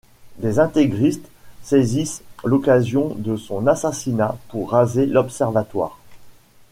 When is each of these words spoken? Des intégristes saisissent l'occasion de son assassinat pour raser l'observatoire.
Des 0.37 0.57
intégristes 0.57 1.27
saisissent 1.61 2.23
l'occasion 2.43 3.13
de 3.19 3.37
son 3.37 3.67
assassinat 3.67 4.35
pour 4.47 4.71
raser 4.71 5.05
l'observatoire. 5.05 5.99